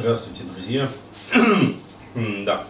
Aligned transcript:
Здравствуйте, 0.00 0.44
друзья. 0.44 0.88
да. 2.46 2.64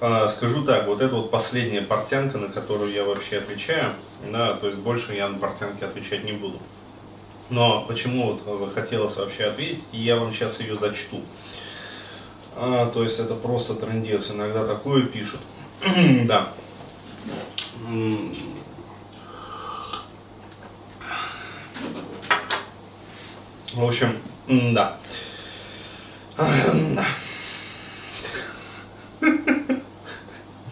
А, 0.00 0.30
скажу 0.30 0.64
так, 0.64 0.86
вот 0.86 1.02
это 1.02 1.14
вот 1.14 1.30
последняя 1.30 1.82
портянка, 1.82 2.38
на 2.38 2.48
которую 2.48 2.90
я 2.90 3.04
вообще 3.04 3.36
отвечаю, 3.36 3.92
да, 4.32 4.54
то 4.54 4.68
есть 4.68 4.78
больше 4.78 5.14
я 5.14 5.28
на 5.28 5.38
портянки 5.38 5.84
отвечать 5.84 6.24
не 6.24 6.32
буду. 6.32 6.58
Но 7.50 7.84
почему 7.84 8.32
вот 8.32 8.58
захотелось 8.58 9.14
вообще 9.16 9.44
ответить, 9.44 9.84
я 9.92 10.16
вам 10.16 10.32
сейчас 10.32 10.58
ее 10.60 10.78
зачту. 10.78 11.20
А, 12.56 12.90
то 12.90 13.02
есть 13.02 13.18
это 13.18 13.34
просто 13.34 13.74
трендец, 13.74 14.30
иногда 14.30 14.66
такое 14.66 15.02
пишут. 15.02 15.40
да. 16.24 16.54
В 23.74 23.84
общем, 23.84 24.16
да. 24.48 24.96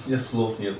Нет 0.06 0.22
слов 0.22 0.58
нет. 0.58 0.74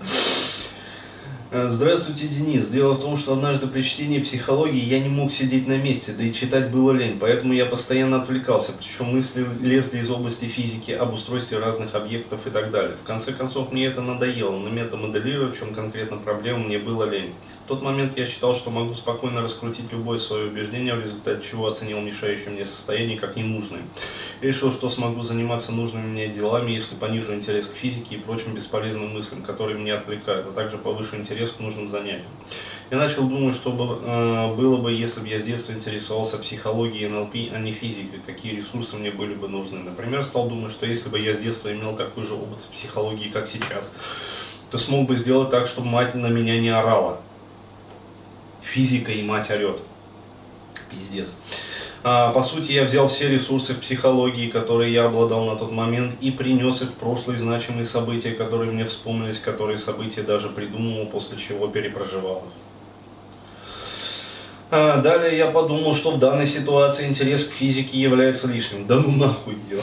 Э, 1.51 1.69
здравствуйте, 1.71 2.29
Денис. 2.29 2.69
Дело 2.69 2.95
в 2.95 3.01
том, 3.01 3.17
что 3.17 3.35
однажды 3.35 3.67
при 3.67 3.83
чтении 3.83 4.21
психологии 4.21 4.83
я 4.83 5.01
не 5.01 5.09
мог 5.09 5.33
сидеть 5.33 5.67
на 5.67 5.79
месте, 5.79 6.13
да 6.13 6.23
и 6.23 6.33
читать 6.33 6.71
было 6.71 6.93
лень, 6.93 7.19
поэтому 7.19 7.53
я 7.53 7.67
постоянно 7.67 8.23
отвлекался, 8.23 8.73
причем 8.73 9.07
мысли 9.15 9.47
лезли 9.61 9.99
из 9.99 10.11
области 10.11 10.47
физики, 10.47 10.91
об 10.93 11.13
устройстве 11.15 11.59
разных 11.59 11.95
объектов 11.95 12.47
и 12.47 12.51
так 12.51 12.71
далее. 12.71 12.97
В 13.03 13.07
конце 13.07 13.33
концов, 13.33 13.73
мне 13.73 13.87
это 13.87 14.01
надоело, 14.01 14.59
но 14.59 14.69
метамоделировать, 14.69 15.57
в 15.57 15.59
чем 15.59 15.75
конкретно 15.75 16.19
проблема, 16.19 16.61
мне 16.61 16.79
было 16.79 17.05
лень. 17.05 17.35
В 17.69 17.71
тот 17.71 17.83
момент 17.83 18.17
я 18.17 18.25
считал, 18.25 18.55
что 18.55 18.71
могу 18.71 18.95
спокойно 18.95 19.43
раскрутить 19.43 19.93
любое 19.93 20.17
свое 20.17 20.49
убеждение, 20.49 20.95
в 20.95 21.05
результате 21.05 21.47
чего 21.47 21.67
оценил 21.67 22.01
мешающее 22.01 22.49
мне 22.49 22.65
состояние 22.65 23.19
как 23.19 23.37
ненужное. 23.37 23.83
Решил, 24.41 24.73
что 24.73 24.89
смогу 24.89 25.23
заниматься 25.23 25.71
нужными 25.71 26.07
мне 26.07 26.29
делами, 26.29 26.71
если 26.71 26.95
понижу 26.95 27.35
интерес 27.35 27.67
к 27.67 27.75
физике 27.75 28.15
и 28.15 28.19
прочим 28.21 28.55
бесполезным 28.55 29.13
мыслям, 29.13 29.43
которые 29.43 29.79
меня 29.79 29.99
отвлекают, 29.99 30.47
а 30.47 30.53
также 30.53 30.79
повышу 30.79 31.17
интерес 31.17 31.51
к 31.51 31.61
нужным 31.61 31.91
занятиям. 31.91 32.31
Я 32.91 32.97
начал 32.97 33.29
думать, 33.29 33.55
что 33.55 33.71
э, 34.03 34.55
было 34.57 34.79
бы, 34.79 34.91
если 34.91 35.21
бы 35.21 35.29
я 35.29 35.39
с 35.39 35.43
детства 35.45 35.73
интересовался 35.73 36.39
психологией 36.39 37.07
НЛП, 37.11 37.35
а 37.55 37.59
не 37.59 37.73
физикой, 37.73 38.21
какие 38.25 38.57
ресурсы 38.57 38.97
мне 38.97 39.11
были 39.11 39.35
бы 39.35 39.47
нужны. 39.47 39.81
Например, 39.81 40.25
стал 40.25 40.49
думать, 40.49 40.73
что 40.73 40.87
если 40.87 41.11
бы 41.11 41.19
я 41.19 41.35
с 41.35 41.39
детства 41.39 41.71
имел 41.71 41.95
такой 41.95 42.25
же 42.25 42.33
опыт 42.33 42.61
психологии, 42.73 43.29
как 43.29 43.47
сейчас, 43.47 43.93
то 44.71 44.79
смог 44.79 45.07
бы 45.07 45.17
сделать 45.17 45.51
так, 45.51 45.67
чтобы 45.67 45.89
мать 45.89 46.15
на 46.15 46.29
меня 46.29 46.59
не 46.59 46.71
орала. 46.71 47.21
Физика 48.73 49.13
и 49.13 49.23
мать 49.23 49.51
орет. 49.51 49.81
Пиздец. 50.91 51.33
А, 52.05 52.31
по 52.31 52.43
сути, 52.43 52.73
я 52.73 52.85
взял 52.85 53.09
все 53.09 53.29
ресурсы 53.29 53.75
в 53.75 53.81
психологии, 53.81 54.49
которые 54.49 54.93
я 54.93 55.07
обладал 55.07 55.47
на 55.47 55.57
тот 55.57 55.73
момент, 55.73 56.15
и 56.21 56.31
принес 56.31 56.83
их 56.83 56.91
в 56.91 56.95
прошлые 56.95 57.39
значимые 57.39 57.87
события, 57.87 58.33
которые 58.33 58.71
мне 58.71 58.85
вспомнились, 58.85 59.41
которые 59.41 59.79
события 59.79 60.23
даже 60.23 60.49
придумал, 60.49 61.07
после 61.07 61.39
чего 61.39 61.67
перепроживал 61.69 62.45
их. 62.47 62.63
А, 64.71 64.99
далее 64.99 65.37
я 65.37 65.51
подумал, 65.51 65.95
что 65.95 66.13
в 66.13 66.19
данной 66.19 66.47
ситуации 66.47 67.07
интерес 67.07 67.45
к 67.47 67.53
физике 67.53 67.99
является 67.99 68.47
лишним. 68.47 68.87
Да 68.87 68.97
ну 68.97 69.11
нахуй 69.11 69.57
ее. 69.69 69.83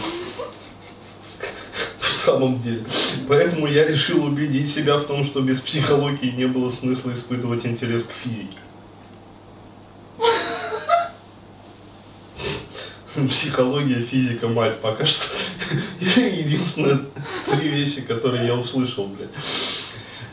В 1.99 2.07
самом 2.07 2.61
деле. 2.61 2.83
Поэтому 3.27 3.67
я 3.67 3.85
решил 3.85 4.23
убедить 4.23 4.71
себя 4.71 4.97
в 4.97 5.05
том, 5.05 5.25
что 5.25 5.41
без 5.41 5.59
психологии 5.59 6.31
не 6.31 6.45
было 6.45 6.69
смысла 6.69 7.13
испытывать 7.13 7.65
интерес 7.65 8.03
к 8.03 8.11
физике. 8.11 8.57
психология, 13.29 14.01
физика, 14.01 14.47
мать. 14.47 14.75
Пока 14.81 15.05
что 15.05 15.25
единственные 16.19 16.99
три 17.45 17.69
вещи, 17.69 18.01
которые 18.01 18.45
я 18.45 18.55
услышал, 18.55 19.07
блядь. 19.07 19.29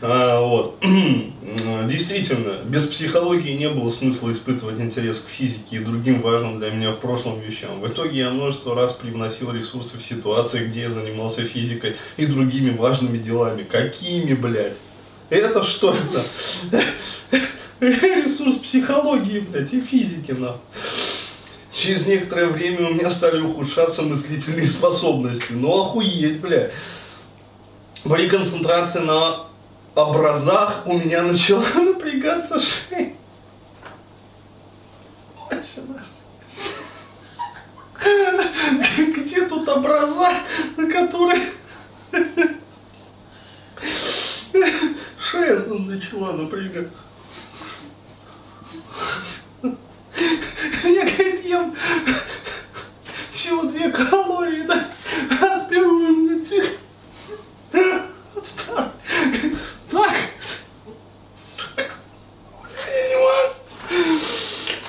А, 0.00 0.41
вот. 0.41 0.78
Действительно, 1.87 2.62
без 2.65 2.87
психологии 2.87 3.53
не 3.53 3.69
было 3.69 3.91
смысла 3.91 4.32
испытывать 4.32 4.81
интерес 4.81 5.20
к 5.20 5.28
физике 5.28 5.76
и 5.76 5.78
другим 5.78 6.22
важным 6.22 6.59
для 6.59 6.70
меня 6.70 6.91
в 6.91 6.98
прошлом 6.98 7.41
вещам. 7.41 7.81
В 7.81 7.87
итоге 7.87 8.19
я 8.19 8.31
множество 8.31 8.75
раз 8.75 8.94
привносил 8.94 9.53
ресурсы 9.53 9.99
в 9.99 10.03
ситуации, 10.03 10.66
где 10.66 10.82
я 10.82 10.91
занимался 10.91 11.44
физикой 11.44 11.97
и 12.16 12.26
другими 12.26 12.76
важными 12.76 13.19
делами. 13.19 13.62
Какими, 13.62 14.34
блядь? 14.34 14.76
Это 15.31 15.62
что 15.62 15.94
это? 15.94 16.82
Ресурс 17.81 18.56
психологии, 18.56 19.41
блядь, 19.41 19.72
и 19.72 19.81
физики, 19.81 20.32
нахуй. 20.32 20.60
Через 21.82 22.06
некоторое 22.06 22.47
время 22.47 22.91
у 22.91 22.94
меня 22.94 23.10
стали 23.10 23.41
ухудшаться 23.41 24.03
мыслительные 24.03 24.66
способности. 24.69 25.47
Ну 25.50 25.82
охуеть, 25.82 26.41
бля. 26.41 26.70
При 28.04 28.28
концентрации 28.28 29.00
на 29.00 29.47
образах 29.97 30.87
у 30.87 30.97
меня 30.97 31.22
начала 31.22 31.66
напрягаться 31.75 32.60
шея. 32.60 33.15
Где 39.16 39.44
тут 39.47 39.69
образа, 39.69 40.28
на 40.76 40.88
которые 40.88 41.43
шея 45.19 45.56
начала 45.66 46.32
напрягаться? 46.32 46.93
Я, 50.84 51.04
говорит, 51.04 51.44
ем 51.44 51.76
всего 53.31 53.62
две 53.64 53.91
калории, 53.91 54.62
да, 54.62 54.88
от 55.41 55.69
первого 55.69 56.09
на 56.09 56.44
тихо. 56.44 56.69
От 57.72 58.47
второй. 58.47 58.88
Так. 59.91 60.12
Сука. 61.56 61.91
Я 62.87 63.09
не 63.09 63.16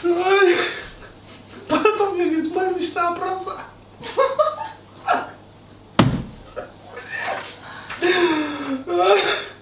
могу. 0.04 0.56
Потом 1.68 2.18
я, 2.18 2.26
говорит, 2.26 2.56
молюсь 2.56 2.96
на 2.96 3.12
образа. 3.12 3.62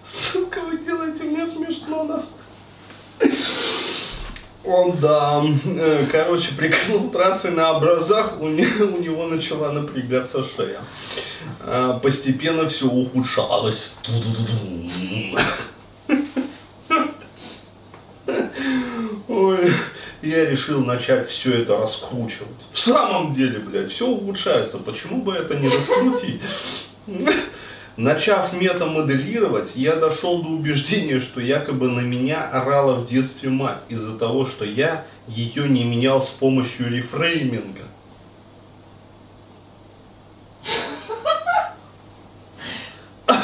Сука, 0.09 0.61
вы 0.61 0.77
делаете 0.77 1.23
мне 1.23 1.45
нахуй. 2.03 2.25
Он, 4.63 4.97
да, 4.99 5.43
э, 5.65 6.05
короче, 6.11 6.53
при 6.55 6.69
концентрации 6.69 7.49
на 7.49 7.75
образах 7.75 8.39
у 8.39 8.47
него, 8.47 8.95
у 8.95 8.99
него 8.99 9.25
начала 9.25 9.71
напрягаться 9.71 10.43
шея. 10.43 10.81
А, 11.61 11.99
постепенно 11.99 12.69
все 12.69 12.85
ухудшалось. 12.85 13.93
Ой, 19.27 19.73
я 20.21 20.45
решил 20.45 20.85
начать 20.85 21.27
все 21.27 21.63
это 21.63 21.77
раскручивать. 21.77 22.49
В 22.71 22.79
самом 22.79 23.33
деле, 23.33 23.59
блядь, 23.59 23.91
все 23.91 24.07
ухудшается. 24.07 24.77
Почему 24.77 25.23
бы 25.23 25.33
это 25.33 25.55
не 25.55 25.69
раскрутить? 25.69 26.41
Начав 28.01 28.51
метамоделировать, 28.53 29.75
я 29.75 29.95
дошел 29.95 30.41
до 30.41 30.49
убеждения, 30.49 31.19
что 31.19 31.39
якобы 31.39 31.87
на 31.87 31.99
меня 31.99 32.49
орала 32.49 32.95
в 32.95 33.07
детстве 33.07 33.51
мать 33.51 33.83
из-за 33.89 34.17
того, 34.17 34.47
что 34.47 34.65
я 34.65 35.05
ее 35.27 35.69
не 35.69 35.83
менял 35.83 36.19
с 36.19 36.31
помощью 36.31 36.89
рефрейминга. 36.89 37.83
А 43.27 43.35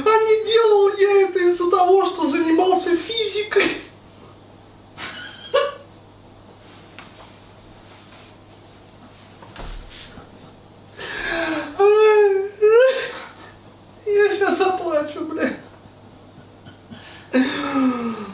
не 0.00 0.44
делал 0.44 0.88
я 0.98 1.28
это 1.28 1.38
из-за 1.38 1.70
того, 1.70 2.06
что 2.06 2.26
занимался 2.26 2.96
физикой. 2.96 3.84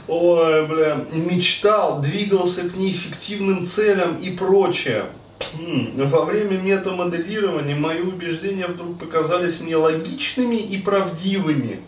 Ой, 0.08 0.66
бля, 0.66 1.06
мечтал, 1.12 2.00
двигался 2.00 2.68
к 2.68 2.76
неэффективным 2.76 3.66
целям 3.66 4.18
и 4.18 4.30
прочее. 4.30 5.06
Во 5.94 6.24
время 6.24 6.58
метамоделирования 6.58 7.76
мои 7.76 8.00
убеждения 8.00 8.66
вдруг 8.66 8.98
показались 8.98 9.60
мне 9.60 9.76
логичными 9.76 10.56
и 10.56 10.78
правдивыми. 10.78 11.80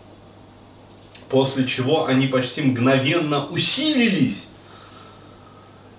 После 1.28 1.66
чего 1.66 2.06
они 2.06 2.26
почти 2.26 2.62
мгновенно 2.62 3.46
усилились. 3.46 4.44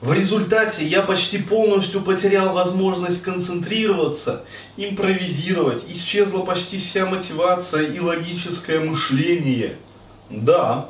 В 0.02 0.12
результате 0.12 0.86
я 0.86 1.02
почти 1.02 1.38
полностью 1.38 2.02
потерял 2.02 2.54
возможность 2.54 3.22
концентрироваться, 3.22 4.44
импровизировать, 4.76 5.84
исчезла 5.88 6.42
почти 6.44 6.78
вся 6.78 7.06
мотивация 7.06 7.84
и 7.88 8.00
логическое 8.00 8.80
мышление. 8.80 9.78
Да, 10.30 10.90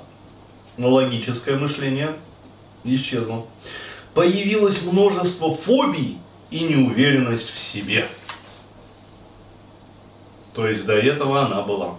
логическое 0.77 1.57
мышление 1.57 2.15
исчезло. 2.83 3.45
Появилось 4.13 4.81
множество 4.83 5.55
фобий 5.55 6.17
и 6.51 6.61
неуверенность 6.61 7.49
в 7.49 7.57
себе. 7.57 8.07
То 10.53 10.67
есть 10.67 10.85
до 10.85 10.93
этого 10.93 11.45
она 11.45 11.61
была. 11.61 11.95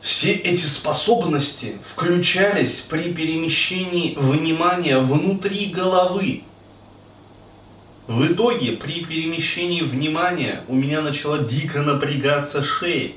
Все 0.00 0.32
эти 0.32 0.64
способности 0.64 1.76
включались 1.84 2.80
при 2.80 3.12
перемещении 3.12 4.14
внимания 4.16 4.98
внутри 4.98 5.66
головы. 5.66 6.44
В 8.06 8.24
итоге 8.26 8.72
при 8.72 9.04
перемещении 9.04 9.82
внимания 9.82 10.64
у 10.66 10.74
меня 10.74 11.02
начала 11.02 11.38
дико 11.38 11.82
напрягаться 11.82 12.62
шея. 12.62 13.12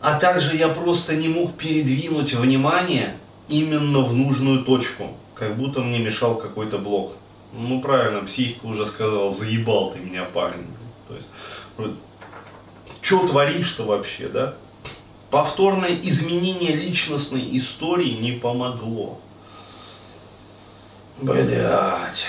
А 0.00 0.18
также 0.18 0.56
я 0.56 0.68
просто 0.68 1.16
не 1.16 1.28
мог 1.28 1.54
передвинуть 1.54 2.34
внимание 2.34 3.16
именно 3.48 4.00
в 4.00 4.14
нужную 4.14 4.64
точку, 4.64 5.16
как 5.34 5.56
будто 5.56 5.80
мне 5.80 5.98
мешал 5.98 6.36
какой-то 6.36 6.78
блок. 6.78 7.14
Ну 7.52 7.80
правильно, 7.80 8.20
психика 8.20 8.66
уже 8.66 8.86
сказала, 8.86 9.32
заебал 9.32 9.92
ты 9.92 9.98
меня, 9.98 10.24
парень. 10.24 10.66
То 11.08 11.14
есть, 11.14 11.28
что 13.00 13.26
творишь-то 13.26 13.84
вообще, 13.84 14.28
да? 14.28 14.54
Повторное 15.30 15.98
изменение 16.02 16.74
личностной 16.74 17.56
истории 17.58 18.10
не 18.10 18.32
помогло. 18.32 19.20
Блять. 21.20 22.28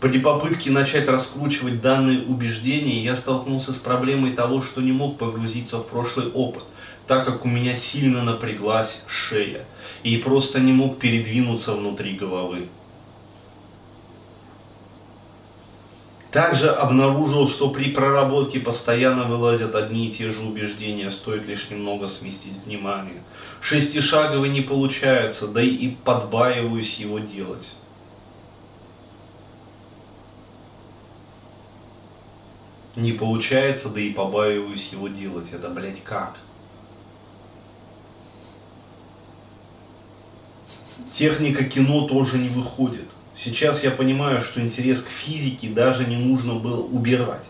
При 0.00 0.18
попытке 0.18 0.70
начать 0.70 1.08
раскручивать 1.08 1.80
данные 1.80 2.22
убеждения 2.26 3.02
я 3.02 3.16
столкнулся 3.16 3.72
с 3.72 3.78
проблемой 3.78 4.32
того, 4.32 4.60
что 4.60 4.80
не 4.80 4.92
мог 4.92 5.18
погрузиться 5.18 5.78
в 5.78 5.88
прошлый 5.88 6.30
опыт, 6.30 6.64
так 7.06 7.24
как 7.24 7.44
у 7.44 7.48
меня 7.48 7.74
сильно 7.74 8.22
напряглась 8.22 9.02
шея 9.06 9.64
и 10.02 10.16
просто 10.18 10.60
не 10.60 10.72
мог 10.72 10.98
передвинуться 10.98 11.72
внутри 11.74 12.14
головы. 12.14 12.68
Также 16.34 16.68
обнаружил, 16.68 17.48
что 17.48 17.70
при 17.70 17.92
проработке 17.92 18.58
постоянно 18.58 19.22
вылазят 19.22 19.76
одни 19.76 20.08
и 20.08 20.10
те 20.10 20.32
же 20.32 20.40
убеждения, 20.40 21.12
стоит 21.12 21.46
лишь 21.46 21.70
немного 21.70 22.08
сместить 22.08 22.56
внимание. 22.66 23.22
Шестишаговый 23.60 24.50
не 24.50 24.60
получается, 24.60 25.46
да 25.46 25.62
и 25.62 25.90
подбаиваюсь 25.90 26.96
его 26.96 27.20
делать. 27.20 27.68
Не 32.96 33.12
получается, 33.12 33.88
да 33.88 34.00
и 34.00 34.12
побаиваюсь 34.12 34.90
его 34.92 35.08
делать. 35.08 35.52
Это, 35.52 35.68
блядь, 35.68 36.02
как? 36.04 36.36
Техника 41.12 41.64
кино 41.64 42.06
тоже 42.06 42.38
не 42.38 42.48
выходит. 42.48 43.08
Сейчас 43.36 43.82
я 43.82 43.90
понимаю, 43.90 44.40
что 44.40 44.60
интерес 44.60 45.02
к 45.02 45.08
физике 45.08 45.68
даже 45.68 46.04
не 46.04 46.16
нужно 46.16 46.54
было 46.54 46.82
убирать. 46.82 47.44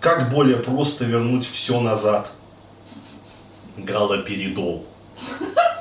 Как 0.00 0.30
более 0.30 0.56
просто 0.56 1.04
вернуть 1.04 1.46
все 1.46 1.80
назад? 1.80 2.32
Галоперидол. 3.76 4.84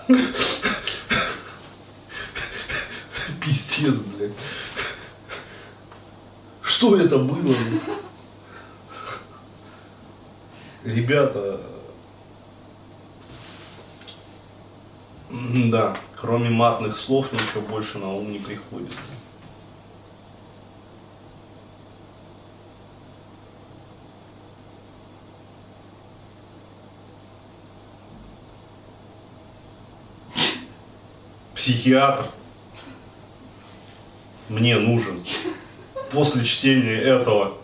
Пиздец, 3.42 3.96
блядь. 3.96 4.34
Что 6.62 6.98
это 6.98 7.18
было? 7.18 7.56
Ребята, 10.84 11.60
да, 15.30 15.98
кроме 16.16 16.50
матных 16.50 16.98
слов 16.98 17.34
ничего 17.34 17.62
больше 17.62 17.98
на 17.98 18.14
ум 18.14 18.32
не 18.32 18.40
приходит. 18.40 18.92
Психиатр 31.56 32.26
мне 34.48 34.78
нужен 34.78 35.26
после 36.10 36.46
чтения 36.46 36.96
этого. 36.96 37.59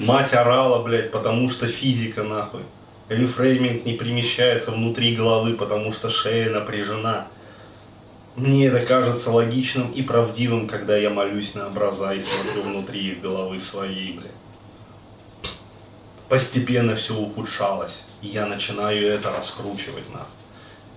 Мать 0.00 0.32
орала, 0.32 0.82
блядь, 0.82 1.10
потому 1.10 1.50
что 1.50 1.66
физика 1.66 2.22
нахуй. 2.22 2.62
Рефрейминг 3.10 3.84
не 3.84 3.98
перемещается 3.98 4.70
внутри 4.70 5.14
головы, 5.14 5.52
потому 5.52 5.92
что 5.92 6.08
шея 6.08 6.48
напряжена. 6.48 7.26
Мне 8.34 8.68
это 8.68 8.80
кажется 8.80 9.30
логичным 9.30 9.92
и 9.92 10.00
правдивым, 10.00 10.68
когда 10.68 10.96
я 10.96 11.10
молюсь 11.10 11.54
на 11.54 11.66
образа 11.66 12.14
и 12.14 12.20
смотрю 12.20 12.62
внутри 12.62 13.10
их 13.10 13.20
головы 13.20 13.58
своей, 13.58 14.14
бля. 14.14 14.30
Постепенно 16.30 16.96
все 16.96 17.14
ухудшалось, 17.14 18.04
и 18.22 18.28
я 18.28 18.46
начинаю 18.46 19.06
это 19.06 19.30
раскручивать 19.30 20.10
на. 20.14 20.26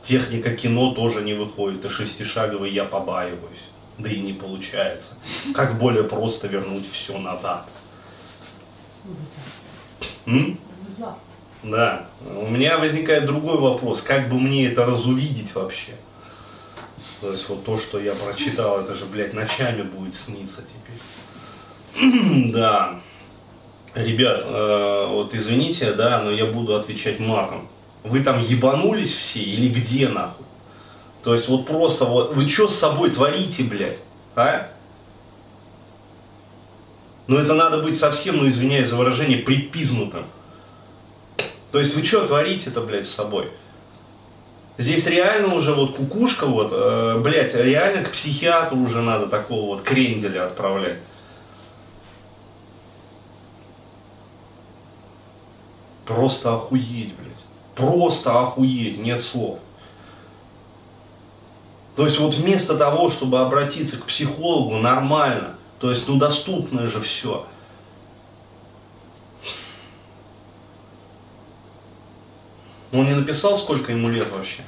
Техника 0.02 0.56
кино 0.56 0.94
тоже 0.94 1.22
не 1.24 1.34
выходит, 1.34 1.84
и 1.84 1.90
шестишаговый 1.90 2.72
я 2.72 2.86
побаиваюсь. 2.86 3.66
Да 3.98 4.10
и 4.10 4.22
не 4.22 4.32
получается. 4.32 5.16
Как 5.54 5.78
более 5.78 6.06
просто 6.06 6.48
вернуть 6.48 6.90
все 6.90 7.18
назад. 7.18 7.68
М? 10.26 10.58
Да. 11.64 12.08
У 12.26 12.50
меня 12.50 12.78
возникает 12.78 13.26
другой 13.26 13.58
вопрос. 13.58 14.02
Как 14.02 14.30
бы 14.30 14.40
мне 14.40 14.68
это 14.68 14.86
разувидеть 14.86 15.56
вообще? 15.56 15.94
То 17.22 17.32
есть 17.32 17.48
вот 17.48 17.64
то, 17.64 17.78
что 17.78 18.00
я 18.00 18.12
прочитал, 18.14 18.82
это 18.82 18.96
же, 18.96 19.06
блядь, 19.06 19.34
ночами 19.34 19.82
будет 19.82 20.14
сниться 20.14 20.62
теперь. 21.96 22.52
да. 22.52 23.00
Ребят, 23.96 24.44
э, 24.44 25.08
вот 25.10 25.34
извините, 25.34 25.94
да, 25.94 26.22
но 26.22 26.32
я 26.32 26.48
буду 26.48 26.76
отвечать 26.76 27.20
матом. 27.20 27.70
Вы 28.04 28.22
там 28.22 28.42
ебанулись 28.42 29.14
все 29.14 29.40
или 29.40 29.70
где 29.70 30.10
нахуй? 30.10 30.46
То 31.24 31.34
есть 31.34 31.48
вот 31.48 31.66
просто 31.66 32.06
вот, 32.06 32.36
вы 32.36 32.50
что 32.50 32.68
с 32.68 32.76
собой 32.76 33.12
творите, 33.12 33.64
блядь, 33.64 34.00
а? 34.36 34.73
Ну 37.28 37.38
это 37.38 37.54
надо 37.54 37.82
быть 37.82 37.98
совсем, 37.98 38.38
ну 38.38 38.50
извиняюсь 38.50 38.90
за 38.90 38.98
выражение, 38.98 39.38
припизнутым. 39.38 40.26
То 41.72 41.80
есть 41.80 41.96
вы 41.96 42.04
что 42.04 42.28
творите-то, 42.28 42.82
блядь, 42.82 43.08
с 43.08 43.12
собой? 43.12 43.50
Здесь 44.78 45.06
реально 45.08 45.54
уже 45.56 45.74
вот 45.74 45.96
кукушка, 45.96 46.46
вот, 46.46 46.72
э, 46.72 47.20
блядь, 47.20 47.54
реально 47.54 48.04
к 48.04 48.12
психиатру 48.12 48.78
уже 48.78 49.02
надо 49.02 49.28
такого 49.28 49.76
вот 49.76 49.84
кренделя 49.84 50.48
отправлять. 50.48 50.98
Просто 56.06 56.56
охуеть, 56.56 57.14
блядь. 57.16 57.34
Просто 57.76 58.40
охуеть, 58.40 58.98
нет 58.98 59.24
слов. 59.24 59.60
То 61.96 62.06
есть 62.06 62.20
вот 62.20 62.34
вместо 62.34 62.76
того, 62.76 63.10
чтобы 63.10 63.40
обратиться 63.40 63.98
к 63.98 64.06
психологу 64.06 64.78
нормально, 64.78 65.56
то 65.84 65.90
есть 65.90 66.08
ну 66.08 66.16
доступно 66.16 66.88
же 66.88 67.02
все, 67.02 67.46
Он 72.94 73.04
не 73.06 73.16
написал, 73.16 73.58
сколько 73.58 73.92
ему 73.92 74.08
лет 74.08 74.32
вообще? 74.32 74.62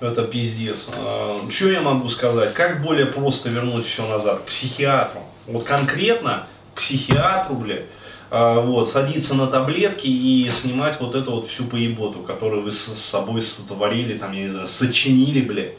Это 0.00 0.22
пиздец. 0.24 0.86
А, 0.94 1.46
что 1.50 1.68
я 1.68 1.82
могу 1.82 2.08
сказать? 2.08 2.54
Как 2.54 2.80
более 2.80 3.04
просто 3.04 3.50
вернуть 3.50 3.84
все 3.84 4.06
назад? 4.06 4.40
К 4.40 4.44
психиатру. 4.44 5.20
Вот 5.46 5.64
конкретно 5.64 6.46
к 6.74 6.78
психиатру, 6.78 7.54
блядь, 7.54 7.84
а, 8.30 8.60
вот, 8.60 8.88
садиться 8.88 9.34
на 9.34 9.46
таблетки 9.46 10.06
и 10.06 10.48
снимать 10.48 10.98
вот 11.00 11.14
эту 11.14 11.32
вот 11.32 11.48
всю 11.48 11.66
поеботу, 11.66 12.20
которую 12.20 12.62
вы 12.62 12.70
с 12.70 12.86
собой 12.94 13.42
сотворили, 13.42 14.16
там, 14.16 14.32
я 14.32 14.44
не 14.44 14.48
знаю, 14.48 14.66
сочинили, 14.66 15.42
блядь. 15.42 15.74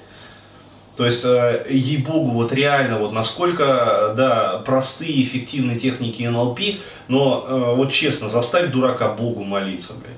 То 0.98 1.06
есть, 1.06 1.24
э, 1.24 1.68
ей-богу, 1.70 2.32
вот 2.32 2.52
реально, 2.52 3.00
вот 3.00 3.14
насколько, 3.14 4.14
да, 4.18 4.62
простые, 4.66 5.24
эффективные 5.24 5.80
техники 5.80 6.24
НЛП, 6.24 6.60
но 7.08 7.46
э, 7.48 7.76
вот 7.76 7.92
честно, 7.92 8.30
заставь 8.30 8.72
дурака 8.72 9.14
Богу 9.14 9.44
молиться, 9.44 9.94
блядь, 9.94 10.18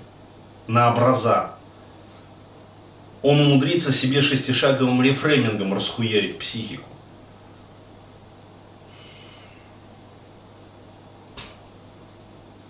на 0.68 0.92
образа. 0.92 1.52
Он 3.22 3.40
умудрится 3.40 3.94
себе 3.94 4.22
шестишаговым 4.22 5.02
рефреймингом 5.02 5.74
расхуярить 5.74 6.40
психику. 6.40 6.90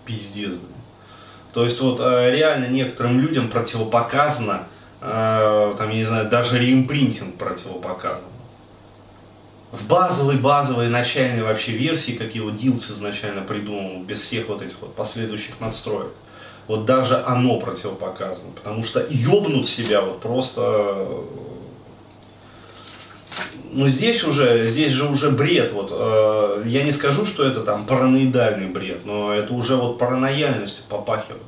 Пиздец, 0.04 0.50
блин. 0.50 0.60
То 1.54 1.64
есть 1.64 1.80
вот 1.80 1.98
э, 2.00 2.30
реально 2.30 2.66
некоторым 2.66 3.18
людям 3.18 3.48
противопоказано 3.48 4.66
Э, 4.66 4.73
там, 5.04 5.90
я 5.90 5.96
не 5.96 6.04
знаю, 6.04 6.30
даже 6.30 6.58
реимпринтинг 6.58 7.36
противопоказан. 7.36 8.24
В 9.70 9.86
базовой, 9.86 10.36
базовой, 10.36 10.88
начальной 10.88 11.42
вообще 11.42 11.72
версии, 11.72 12.12
как 12.12 12.34
его 12.34 12.50
Дилс 12.50 12.90
изначально 12.90 13.42
придумал, 13.42 14.02
без 14.04 14.20
всех 14.20 14.48
вот 14.48 14.62
этих 14.62 14.80
вот 14.80 14.94
последующих 14.94 15.60
надстроек, 15.60 16.12
вот 16.68 16.86
даже 16.86 17.22
оно 17.26 17.58
противопоказано, 17.58 18.52
потому 18.54 18.84
что 18.84 19.04
ёбнуть 19.10 19.66
себя 19.66 20.00
вот 20.00 20.20
просто 20.20 21.06
ну 23.72 23.88
здесь 23.88 24.22
уже, 24.22 24.68
здесь 24.68 24.92
же 24.92 25.08
уже 25.08 25.30
бред, 25.30 25.72
вот, 25.72 25.88
э, 25.90 26.62
я 26.66 26.84
не 26.84 26.92
скажу, 26.92 27.26
что 27.26 27.44
это 27.44 27.60
там 27.60 27.86
параноидальный 27.86 28.68
бред, 28.68 29.04
но 29.04 29.34
это 29.34 29.52
уже 29.52 29.74
вот 29.74 29.98
паранояльностью 29.98 30.84
попахивает. 30.88 31.42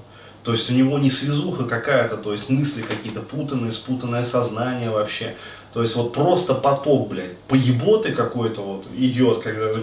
То 0.47 0.53
есть 0.53 0.71
у 0.71 0.75
него 0.75 0.97
не 1.01 1.11
связуха 1.11 1.65
какая-то, 1.65 2.17
то 2.17 2.31
есть 2.31 2.49
мысли 2.49 2.81
какие-то 2.83 3.21
путанные, 3.21 3.73
спутанное 3.73 4.25
сознание 4.25 4.91
вообще. 4.91 5.37
То 5.73 5.83
есть 5.83 5.97
вот 5.97 6.13
просто 6.13 6.55
поток, 6.55 7.09
блядь, 7.09 7.37
поеботы 7.49 8.13
какой-то 8.13 8.61
вот 8.61 8.87
идет, 8.97 9.43
когда 9.43 9.75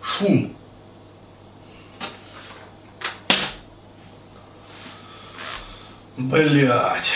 шум. 0.00 0.56
Блять. 6.16 7.12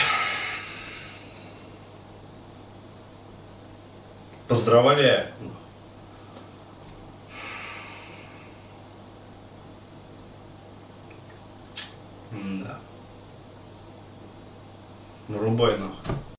Поздравляю. 4.47 5.29
Да. 15.61 15.67
Врубай 15.67 15.79
нахуй. 15.79 16.10